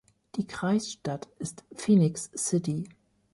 Die 0.35 0.47
Kreisstadt 0.47 1.27
ist 1.37 1.63
Phenix 1.75 2.31
City. 2.35 2.89